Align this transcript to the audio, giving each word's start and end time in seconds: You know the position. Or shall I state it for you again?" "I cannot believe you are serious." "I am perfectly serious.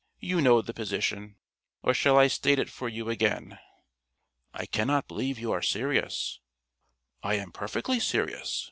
You 0.19 0.41
know 0.41 0.63
the 0.63 0.73
position. 0.73 1.35
Or 1.83 1.93
shall 1.93 2.17
I 2.17 2.25
state 2.25 2.57
it 2.57 2.71
for 2.71 2.89
you 2.89 3.07
again?" 3.11 3.59
"I 4.51 4.65
cannot 4.65 5.07
believe 5.07 5.37
you 5.37 5.51
are 5.51 5.61
serious." 5.61 6.39
"I 7.21 7.35
am 7.35 7.51
perfectly 7.51 7.99
serious. 7.99 8.59